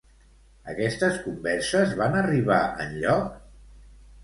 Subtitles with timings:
[0.71, 2.59] Aquestes converses van arribar
[2.89, 3.39] enlloc?